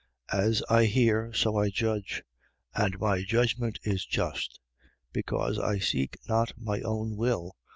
As 0.33 0.63
I 0.67 0.85
hear, 0.85 1.31
so 1.31 1.57
I 1.57 1.69
judge. 1.69 2.23
And 2.73 2.99
my 2.99 3.21
judgment 3.21 3.77
is 3.83 4.03
just: 4.03 4.59
because 5.13 5.59
I 5.59 5.77
seek 5.77 6.17
not 6.27 6.53
my 6.59 6.81
own 6.81 7.15
will. 7.17 7.55